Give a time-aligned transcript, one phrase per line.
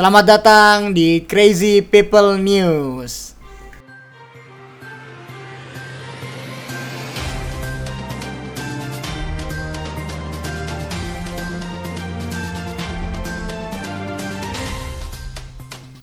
[0.00, 3.36] Selamat datang di Crazy People News.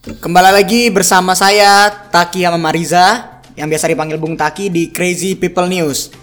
[0.05, 5.73] Kembali lagi bersama saya Taki sama Mariza yang biasa dipanggil Bung Taki di Crazy People
[5.73, 6.14] News.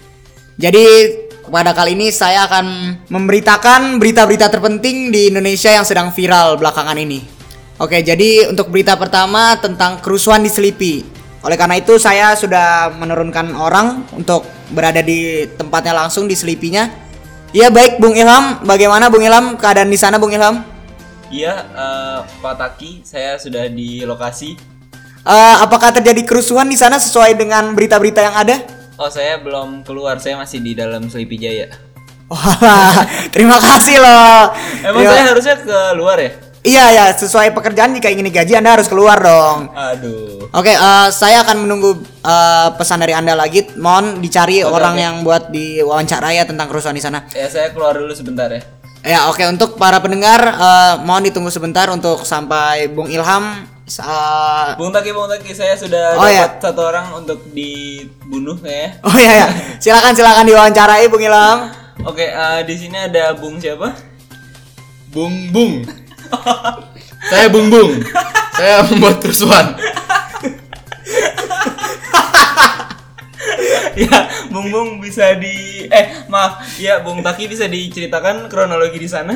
[0.54, 0.86] Jadi
[1.50, 7.33] pada kali ini saya akan memberitakan berita-berita terpenting di Indonesia yang sedang viral belakangan ini.
[7.74, 11.02] Oke, jadi untuk berita pertama tentang kerusuhan di Selipi.
[11.42, 16.86] Oleh karena itu saya sudah menurunkan orang untuk berada di tempatnya langsung di Selipinya.
[17.50, 20.62] Iya baik Bung Ilham, bagaimana Bung Ilham keadaan di sana Bung Ilham?
[21.34, 24.54] Iya, eh, Pak Taki, saya sudah di lokasi.
[25.26, 28.62] Eh, apakah terjadi kerusuhan di sana sesuai dengan berita-berita yang ada?
[28.94, 31.74] Oh, saya belum keluar, saya masih di dalam Sleepy Jaya.
[32.30, 33.02] Wah,
[33.34, 34.54] terima kasih loh.
[34.86, 36.43] Emang Terima- saya harusnya keluar ya?
[36.64, 39.68] Iya ya, sesuai pekerjaan jika ingin digaji Anda harus keluar dong.
[39.68, 40.48] Aduh.
[40.48, 43.68] Oke, eh, saya akan menunggu eh, pesan dari Anda lagi.
[43.76, 45.04] Mohon dicari Oke, orang oke.
[45.04, 47.28] yang buat diwawancara ya tentang kerusuhan di sana.
[47.36, 48.64] Ya, saya keluar dulu sebentar ya.
[49.04, 54.88] Ya, oke untuk para pendengar eh, mohon ditunggu sebentar untuk sampai Bung Ilham eh, Bung
[54.88, 56.48] Taki, Bung Taki, saya sudah Oh, iya.
[56.48, 58.96] dapat satu orang untuk dibunuh kayaknya.
[59.04, 59.46] Oh iya ya.
[59.76, 61.68] Silakan silakan diwawancarai Bung Ilham.
[62.08, 63.92] Oke, eh, di sini ada Bung siapa?
[65.12, 65.84] Bung Bung.
[67.30, 68.02] Saya Bung Bung.
[68.54, 69.74] Saya membuat kerusuhan.
[73.94, 79.34] ya, Bung Bung bisa di eh maaf, ya Bung Taki bisa diceritakan kronologi di sana?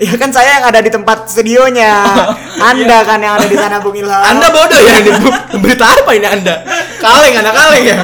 [0.00, 1.92] Ya kan saya yang ada di tempat studionya.
[2.72, 4.24] Anda kan yang ada di sana Bung Ilham.
[4.24, 5.10] Anda bodoh ya ini
[5.60, 6.64] berita apa ini Anda?
[6.98, 7.98] Kaleng anak kaleng ya.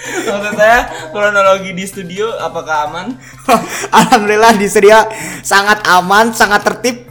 [0.00, 3.14] Maksud saya kronologi di studio apakah aman?
[4.00, 4.96] Alhamdulillah di studio
[5.44, 7.09] sangat aman, sangat tertib.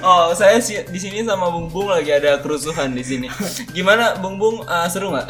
[0.00, 3.26] Oh, saya si- di sini sama Bung Bung lagi ada kerusuhan di sini.
[3.70, 5.28] Gimana Bung Bung eh, seru nggak?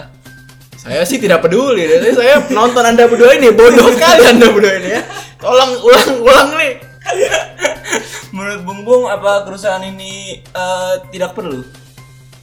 [0.74, 1.84] Saya sih tidak peduli.
[1.84, 5.02] Jadi saya nonton Anda berdua ini bodoh sekali Anda berdua ini ya.
[5.36, 6.72] Tolong ulang-ulang nih.
[8.30, 11.64] Menurut Bung Bung apa kerusuhan ini eh, tidak perlu?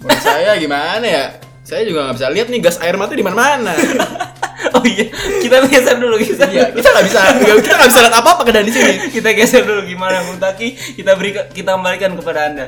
[0.02, 1.26] Menurut saya gimana ya?
[1.66, 3.74] Saya juga nggak bisa lihat nih gas air mata di mana-mana.
[4.76, 5.06] oh iya,
[5.40, 6.48] kita geser dulu geser.
[6.52, 7.20] Iya, kita nggak bisa
[7.64, 8.94] kita nggak bisa lihat apa-apa ke di sini.
[9.16, 11.00] kita geser dulu gimana Bung Taki?
[11.00, 12.66] Kita beri kita kembalikan kepada Anda.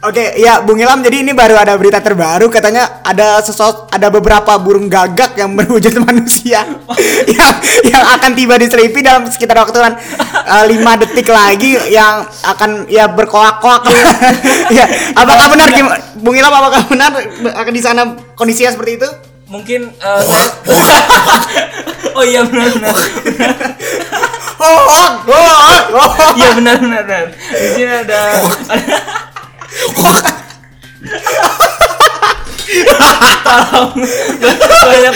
[0.00, 1.04] Oke, ya Bung Ilham.
[1.04, 5.92] Jadi ini baru ada berita terbaru katanya ada sesosok ada beberapa burung gagak yang berwujud
[6.08, 6.64] manusia
[7.36, 10.00] yang yang akan tiba di Selipi dalam sekitar waktu kan
[10.32, 13.92] eh, lima detik lagi yang akan ya berkoak-koak.
[14.72, 15.68] ya, apakah benar
[16.16, 17.12] Bung Ilham apakah benar
[17.60, 19.29] akan di sana kondisinya seperti itu?
[19.50, 19.90] Mungkin
[20.22, 20.46] saya
[22.16, 22.94] Oh iya benar benar.
[24.60, 25.54] Oh, oh, oh,
[25.98, 26.10] oh.
[26.38, 27.26] Iya benar benar benar.
[27.34, 28.20] Di sini ada
[33.40, 33.90] Tolong
[34.86, 35.14] banyak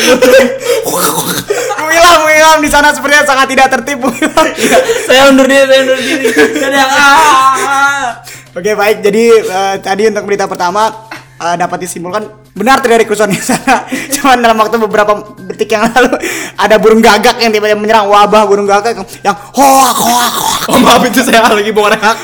[2.18, 3.70] Bung Ilham di sana sepertinya sangat tidak
[4.18, 4.46] Ilham.
[4.54, 6.26] Iya, saya undur diri, saya undur diri.
[6.58, 6.86] Dadah.
[6.90, 8.08] Ah.
[8.54, 11.10] Oke baik, jadi eh, tadi untuk berita pertama
[11.42, 13.82] eh, dapat disimpulkan benar terjadi kerusuhan di sana.
[14.14, 16.14] Cuman dalam waktu beberapa detik yang lalu
[16.54, 18.94] ada burung gagak yang tiba-tiba menyerang wabah burung gagak
[19.26, 20.62] yang hoak hoak hoak.
[20.70, 22.16] Oh maaf itu saya lagi bawa reak.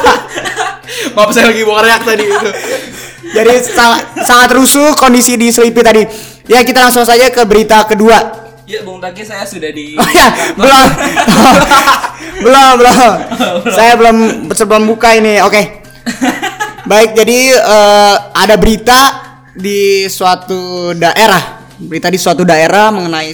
[1.16, 2.50] maaf saya lagi bawa reak tadi itu.
[3.26, 6.04] Jadi sangat, sangat rusuh kondisi di Selipi tadi.
[6.46, 8.46] Ya kita langsung saja ke berita kedua.
[8.66, 10.26] Ya, Bung Taki saya sudah di Oh ya,
[10.58, 10.88] belum.
[12.42, 13.10] belum, belum.
[13.70, 14.16] Saya belum
[14.50, 15.38] sebelum buka ini.
[15.42, 15.86] Oke.
[16.86, 19.25] Baik, jadi eh, ada berita
[19.56, 21.64] di suatu daerah.
[21.76, 23.32] Berita di suatu daerah mengenai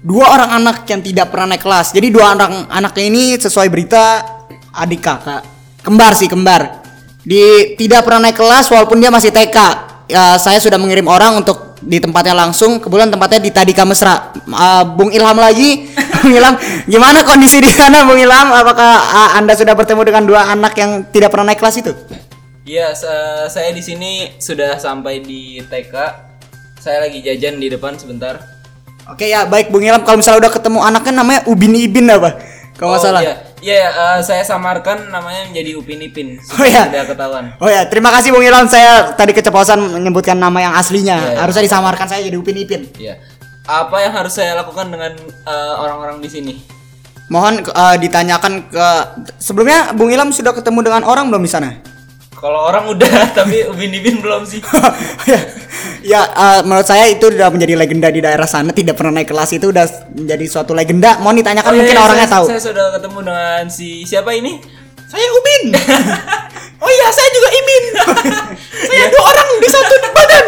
[0.00, 1.92] dua orang anak yang tidak pernah naik kelas.
[1.92, 4.22] Jadi dua orang anaknya ini sesuai berita
[4.72, 5.42] adik kakak.
[5.82, 6.84] Kembar sih, kembar.
[7.26, 9.58] Di tidak pernah naik kelas walaupun dia masih TK.
[10.06, 12.78] Ya, saya sudah mengirim orang untuk di tempatnya langsung.
[12.78, 14.30] Kebetulan tempatnya di Tadika Mesra.
[14.46, 15.90] Uh, Bung Ilham lagi.
[16.22, 16.54] Bung Ilham,
[16.86, 18.54] gimana kondisi di sana Bung Ilham?
[18.54, 21.92] Apakah uh, Anda sudah bertemu dengan dua anak yang tidak pernah naik kelas itu?
[22.66, 25.94] Iya, sa- saya di sini sudah sampai di TK.
[26.82, 28.42] Saya lagi jajan di depan sebentar.
[29.06, 30.02] Oke ya, baik Bung Ilham.
[30.02, 32.42] Kalau misalnya udah ketemu anaknya namanya Ubin Ibin apa?
[32.74, 33.22] Kalau nggak Oh, salah.
[33.22, 36.36] Iya, Iya, eh, saya samarkan namanya menjadi Upin Ipin.
[36.36, 36.86] Oh, iya.
[36.86, 37.44] Sudah ketahuan.
[37.56, 38.68] Oh ya, terima kasih Bung Ilham.
[38.68, 41.16] Saya tadi keceplosan menyebutkan nama yang aslinya.
[41.16, 41.38] Iya, iya.
[41.40, 42.84] Harusnya disamarkan saya jadi Upin Ipin.
[43.00, 43.16] Iya.
[43.64, 46.54] Apa yang harus saya lakukan dengan eh, orang-orang di sini?
[47.26, 48.88] Mohon uh, ditanyakan ke
[49.34, 51.74] sebelumnya Bung Ilham sudah ketemu dengan orang belum di sana?
[52.46, 53.10] Kalau orang udah,
[53.42, 54.62] tapi Upin Ipin belum sih.
[55.30, 55.40] ya,
[56.06, 58.70] ya uh, menurut saya itu sudah menjadi legenda di daerah sana.
[58.70, 59.82] Tidak pernah naik kelas itu udah
[60.14, 61.18] menjadi suatu legenda.
[61.18, 62.44] Mohon ditanyakan Oh, iya, mungkin iya, orangnya saya, tahu.
[62.46, 64.62] Saya sudah ketemu dengan si siapa ini?
[65.10, 65.64] Saya Ubin.
[66.86, 67.84] oh iya, saya juga Imin.
[68.94, 70.46] saya dua orang di satu badan.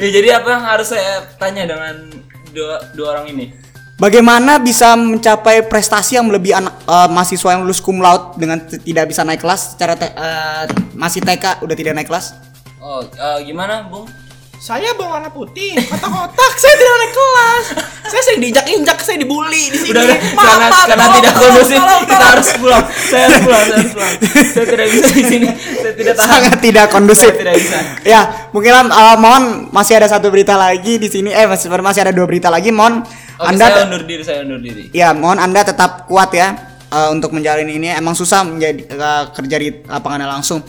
[0.00, 2.08] Ya jadi apa yang harus saya tanya dengan
[2.56, 3.52] dua dua orang ini?
[3.94, 9.06] Bagaimana bisa mencapai prestasi yang melebihi anak eh, mahasiswa yang lulus cum laude dengan tidak
[9.06, 10.66] bisa naik kelas secara te- eh,
[10.98, 12.34] masih TK udah tidak naik kelas?
[12.82, 14.10] Oh, eh, gimana, Bung?
[14.58, 16.52] Saya berwarna putih, kotak-kotak.
[16.62, 17.64] saya tidak naik kelas.
[18.04, 19.92] Saya sering diinjak-injak, saya dibully di sini.
[19.94, 20.18] Udah, udah.
[20.18, 22.84] Maaf, karena maaf, karena tolong, tidak kondusif, kita harus pulang.
[22.88, 24.12] Saya harus pulang, saya harus pulang.
[24.42, 25.48] Saya tidak bisa di sini.
[25.54, 26.30] Saya tidak tahan.
[26.32, 27.30] Sangat tidak kondusif.
[27.30, 27.78] Saya tidak bisa.
[28.02, 28.20] ya,
[28.50, 31.30] mungkin eh, mohon masih ada satu berita lagi di sini.
[31.30, 32.72] Eh masih masih ada dua berita lagi.
[32.72, 34.94] Mohon Oke, Anda saya undur diri, saya undur diri.
[34.94, 36.54] ya mohon Anda tetap kuat ya
[36.86, 37.90] eh, untuk menjalin ini.
[37.90, 40.62] Emang susah menjadi eh, kerja di lapangannya langsung.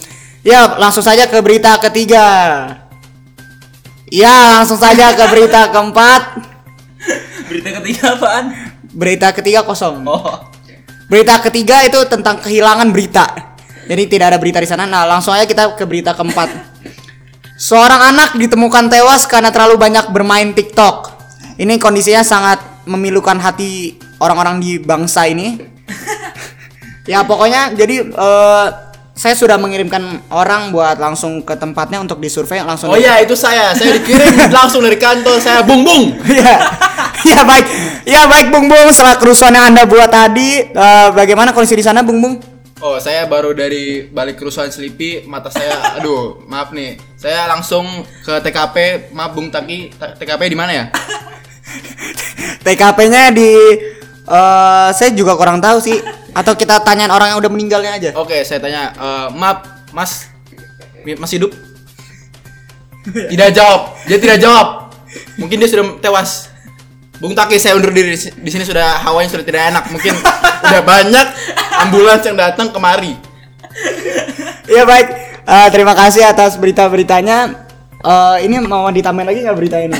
[0.46, 2.26] Ya, langsung saja ke berita ketiga.
[4.14, 6.22] Ya, langsung saja ke berita keempat.
[7.50, 8.46] Berita ketiga apaan?
[8.94, 10.06] Berita ketiga kosong.
[10.06, 10.46] Oh.
[11.10, 13.26] Berita ketiga itu tentang kehilangan berita.
[13.86, 14.90] Jadi tidak ada berita di sana.
[14.90, 16.50] Nah, langsung aja kita ke berita keempat.
[17.70, 21.15] Seorang anak ditemukan tewas karena terlalu banyak bermain TikTok.
[21.56, 25.56] Ini kondisinya sangat memilukan hati orang-orang di bangsa ini.
[27.12, 28.68] ya pokoknya jadi eh,
[29.16, 32.92] saya sudah mengirimkan orang buat langsung ke tempatnya untuk disurvei langsung.
[32.92, 33.72] Oh iya, itu saya.
[33.72, 35.40] Saya dikirim langsung dari kantor.
[35.40, 36.12] Saya bung bung.
[36.36, 36.56] Iya.
[37.26, 37.66] Ya baik.
[38.06, 42.06] Ya baik Bung Bung setelah kerusuhan yang Anda buat tadi eh, bagaimana kondisi di sana
[42.06, 42.36] Bung Bung?
[42.84, 47.00] Oh, saya baru dari balik kerusuhan Selipi, mata saya, aduh, maaf nih.
[47.18, 47.88] Saya langsung
[48.22, 50.86] ke TKP, maaf Bung Taki, Ta- TKP di mana ya?
[52.62, 53.52] TKP-nya di
[54.26, 55.98] eh saya juga kurang tahu sih.
[56.36, 58.10] Atau kita tanyain orang yang udah meninggalnya aja.
[58.20, 60.28] Oke, saya tanya, eh, maaf, Mas,
[61.16, 61.56] Mas hidup?
[63.06, 64.92] Tidak jawab, dia tidak jawab.
[65.38, 66.52] Mungkin dia sudah tewas.
[67.16, 69.88] Bung Taki, saya undur diri di si- di sini sudah hawanya sudah tidak enak.
[69.88, 70.12] Mungkin
[70.60, 71.26] udah banyak
[71.80, 73.16] ambulans yang datang kemari.
[74.68, 75.08] Iya baik.
[75.46, 77.64] Eh, terima kasih atas berita-beritanya.
[78.04, 79.96] Eh ini mau ditambahin lagi nggak berita ini?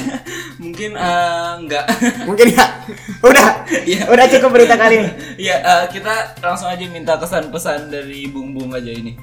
[0.76, 1.86] Mungkin eh, enggak.
[2.28, 2.66] Mungkin ya.
[3.24, 3.64] Udah.
[3.88, 4.12] Iya.
[4.12, 5.10] Udah cukup berita kali ini.
[5.40, 9.16] Iya, eh, kita langsung aja minta kesan-pesan dari Bung Bung aja ini.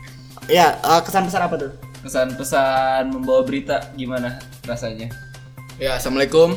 [0.49, 1.77] Ya, eh, kesan besar apa tuh?
[2.01, 5.13] Kesan-pesan membawa berita gimana rasanya?
[5.77, 6.57] Ya, assalamualaikum.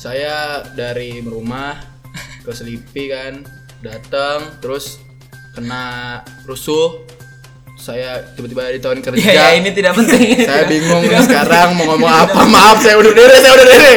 [0.00, 1.84] Saya dari rumah
[2.48, 3.44] ke Selipi kan,
[3.84, 5.04] datang terus
[5.52, 7.04] kena rusuh.
[7.84, 9.20] Saya tiba-tiba ditawarin kerja.
[9.20, 10.40] Ya, ya ini tidak penting.
[10.40, 11.84] saya bingung Tidak sekarang penting.
[11.84, 12.40] mau ngomong Tidak apa.
[12.48, 13.94] Maaf, saya udah diri, saya udah diri.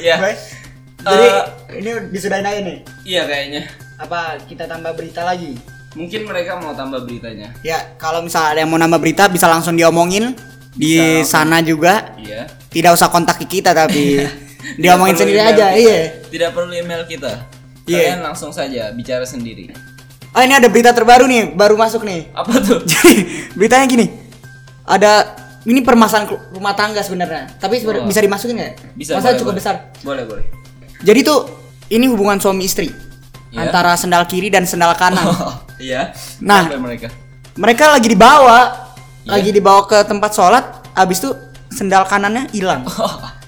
[0.00, 0.16] Ya.
[0.18, 0.38] Baik.
[1.04, 1.42] Jadi Eh,
[1.74, 2.78] ini disudahin aja nih.
[3.04, 3.62] Iya kayaknya.
[3.98, 5.56] Apa kita tambah berita lagi?
[5.92, 7.52] Mungkin mereka mau tambah beritanya.
[7.60, 10.32] Ya, kalau misalnya ada yang mau nambah berita bisa langsung diomongin
[10.72, 11.44] di Bisa.
[11.44, 12.16] sana juga.
[12.16, 12.48] Iya.
[12.66, 14.24] Tidak usah kontak kita tapi
[14.82, 15.66] diomongin sendiri email aja.
[15.68, 15.78] kita.
[15.78, 15.98] Iya.
[16.26, 17.32] Tidak perlu email kita.
[17.84, 18.16] Iya.
[18.16, 19.68] Kalian langsung saja bicara sendiri.
[20.30, 22.32] Oh, ini ada berita terbaru nih, baru masuk nih.
[22.32, 22.80] Apa tuh?
[22.90, 23.14] Jadi
[23.54, 24.06] beritanya gini.
[24.82, 27.54] Ada ini permasalahan rumah tangga sebenarnya.
[27.56, 28.04] Tapi Oh.
[28.04, 28.72] bisa dimasukin nggak?
[28.92, 29.14] Bisa.
[29.14, 29.58] Masalah boleh, cukup boleh.
[29.60, 29.74] besar.
[30.02, 30.44] Boleh, boleh.
[31.00, 31.40] Jadi tuh
[31.88, 32.88] ini hubungan suami istri
[33.52, 33.68] Iya.
[33.68, 35.22] antara sendal kiri dan sendal kanan.
[35.22, 36.10] Oh, iya.
[36.42, 36.66] Nah.
[36.66, 37.08] Sampai mereka.
[37.54, 38.58] Mereka lagi dibawa,
[39.22, 39.30] Iya.
[39.30, 40.64] lagi dibawa ke tempat sholat.
[40.92, 41.30] Abis itu
[41.74, 42.86] sendal kanannya hilang,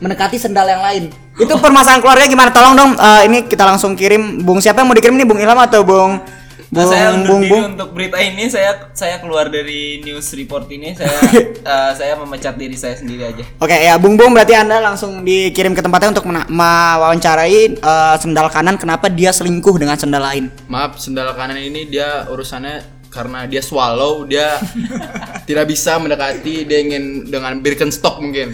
[0.02, 1.14] mendekati sendal yang lain.
[1.38, 2.50] Itu permasalahan keluarga gimana?
[2.50, 4.42] Tolong dong, eh, ini kita langsung kirim.
[4.42, 5.26] Bung siapa yang mau dikirim nih?
[5.28, 6.18] Bung Ilham atau Bung?
[6.66, 7.64] Nah, Bung saya undur Bung diri Bung.
[7.78, 11.14] untuk berita ini saya saya keluar dari news report ini saya
[11.76, 13.44] eh, saya memecat diri saya sendiri aja.
[13.62, 18.74] Oke ya Bung Bung berarti anda langsung dikirim ke tempatnya untuk mewawancarai eh, sendal kanan
[18.82, 20.50] kenapa dia selingkuh dengan sendal lain.
[20.66, 24.60] Maaf, sendal kanan ini dia urusannya karena dia swallow, dia
[25.48, 28.52] tidak bisa mendekati, dia ingin dengan Birkenstock mungkin.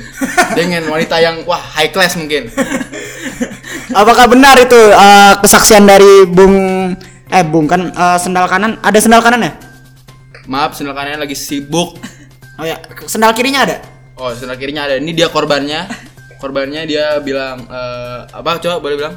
[0.55, 2.49] Dia ingin wanita yang wah high class mungkin.
[4.01, 6.57] Apakah benar itu eh, kesaksian dari Bung
[7.29, 9.53] eh Bung kan eh, sendal kanan ada sendal kanan ya?
[10.49, 11.97] Maaf, sendal kanannya lagi sibuk.
[12.57, 12.77] Oh ya
[13.09, 13.77] sendal kirinya ada?
[14.17, 15.01] Oh, sendal kirinya ada.
[15.01, 15.89] Ini dia korbannya.
[16.39, 18.59] Korbannya dia bilang eh, apa?
[18.61, 19.15] Coba boleh bilang?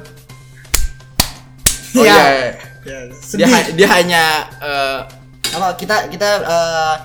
[1.95, 2.15] Oh Iya.
[2.15, 2.27] iya.
[2.29, 2.51] iya.
[2.85, 2.99] Ya,
[3.33, 4.23] Dia, dia hanya
[4.61, 4.99] eh,
[5.55, 6.95] Apa kita kita eh,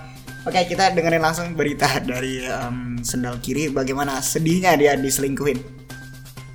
[0.40, 5.60] Oke kita dengerin langsung berita dari em, sendal kiri bagaimana sedihnya dia diselingkuhin.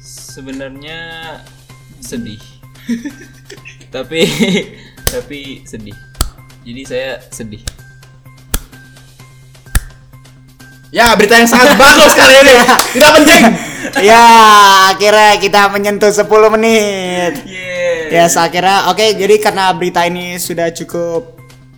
[0.02, 0.98] Sebenarnya
[2.02, 2.42] sedih.
[3.94, 4.26] tapi
[5.06, 5.94] tapi sedih.
[6.66, 7.62] Jadi saya sedih.
[10.90, 12.56] ya berita yang sangat bagus kali ini.
[12.98, 13.44] Tidak penting.
[14.10, 14.24] ya
[14.98, 16.26] akhirnya kita menyentuh 10
[16.58, 17.38] menit.
[17.46, 18.26] Yeah.
[18.26, 21.35] Ya akhirnya oke jadi karena berita ini sudah cukup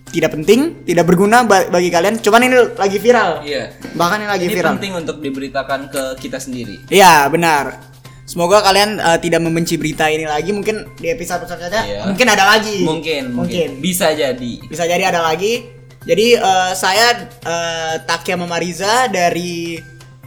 [0.08, 2.18] tidak penting, tidak berguna ba- bagi kalian.
[2.18, 3.42] Cuman ini lagi viral.
[3.42, 3.76] Iya.
[3.94, 4.72] Bahkan ini lagi Ini viral.
[4.74, 6.82] penting untuk diberitakan ke kita sendiri.
[6.88, 7.78] Iya benar.
[8.24, 10.52] Semoga kalian eh, tidak membenci berita ini lagi.
[10.52, 12.02] Mungkin di episode selanjutnya Iya.
[12.06, 12.84] mungkin ada lagi.
[12.84, 14.54] Mungkin, mungkin, bisa jadi.
[14.62, 15.64] Bisa jadi ada lagi.
[16.04, 19.80] Jadi eh, saya eh, Takia Mamariza dari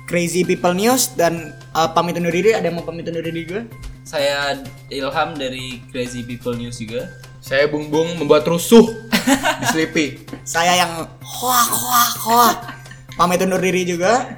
[0.04, 2.52] Crazy People News dan eh, pamit undur diri.
[2.52, 3.62] Ada yang mau pamit undur diri gue?
[4.00, 4.58] Saya
[4.88, 7.04] Ilham dari Crazy People News juga.
[7.38, 8.84] Saya Bung Bung membuat rusuh
[9.60, 10.06] di Sleepy.
[10.42, 12.56] Saya yang hoak hoak hoak.
[13.14, 14.34] Pamit undur diri juga.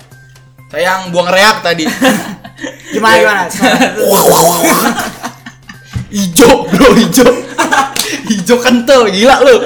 [0.69, 1.85] Saya yang buang reak tadi.
[2.95, 3.43] Gimana gimana?
[6.13, 7.25] Ijo, bro, ijo.
[8.29, 9.65] Ijo kental, gila lu.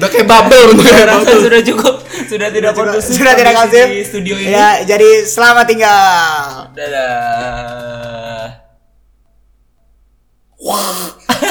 [0.00, 1.44] Udah kayak bubble untuk kayak Rasa bubble.
[1.44, 3.84] sudah cukup, sudah tidak kondusif sudah tidak kondusif.
[3.84, 4.52] di studio ini.
[4.52, 6.72] Ya, jadi selamat tinggal.
[6.72, 8.48] Dadah.
[10.56, 11.43] Wah.